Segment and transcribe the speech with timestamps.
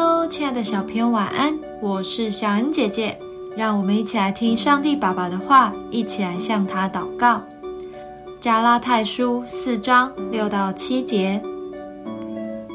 [0.00, 1.52] hello，亲爱的小朋友，晚安！
[1.82, 3.18] 我是小恩姐姐，
[3.56, 7.42] 让我们一起来听上帝爸爸的话，一起来向他祷告。
[8.40, 11.42] 加拉太书四章六到七节：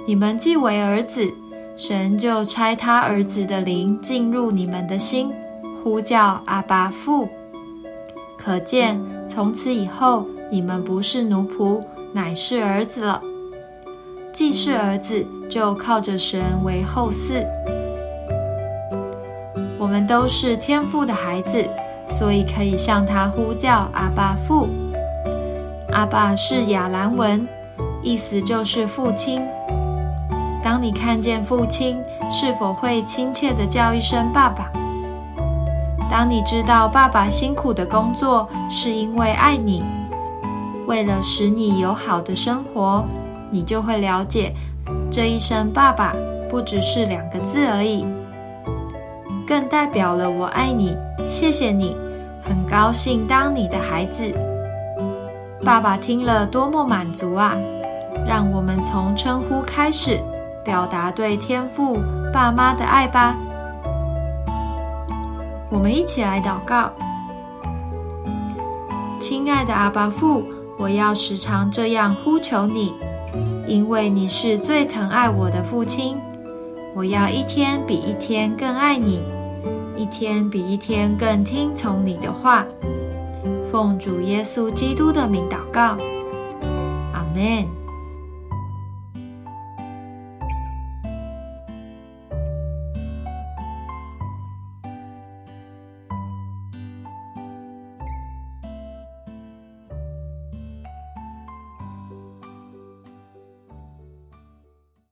[0.05, 1.33] 你们既为儿子，
[1.77, 5.31] 神就差他儿子的灵进入你们的心，
[5.81, 7.29] 呼叫阿爸父。
[8.37, 11.81] 可见从此以后，你们不是奴仆，
[12.11, 13.21] 乃是儿子了。
[14.33, 17.45] 既是儿子，就靠着神为后嗣。
[19.77, 21.69] 我们都是天父的孩子，
[22.09, 24.67] 所以可以向他呼叫阿爸父。
[25.91, 27.47] 阿爸是亚兰文，
[28.01, 29.39] 意思就是父亲。
[30.63, 34.71] 当你看见父亲，是否会亲切的叫一声爸爸？
[36.09, 39.83] 当你知道爸爸辛苦的工作是因为爱你，
[40.87, 43.05] 为了使你有好的生活。
[43.53, 44.51] 你就会了解，
[45.11, 46.15] 这一声“爸爸”
[46.49, 48.03] 不只是两个字而已，
[49.45, 51.95] 更代表了我爱你，谢谢你，
[52.41, 54.33] 很高兴当你的孩子。
[55.63, 57.55] 爸爸听了多么满足啊！
[58.27, 60.19] 让我们从称呼开始，
[60.65, 61.99] 表达对天父、
[62.33, 63.37] 爸妈的爱吧。
[65.69, 66.89] 我们一起来祷告：
[69.19, 70.43] 亲爱的阿爸父，
[70.79, 72.93] 我要时常这样呼求你。
[73.67, 76.17] 因为你是最疼爱我的父亲，
[76.93, 79.23] 我要一天比一天更爱你，
[79.95, 82.65] 一天比一天更听从你的话。
[83.71, 85.97] 奉主耶稣基督的名祷告，
[87.13, 87.82] 阿门。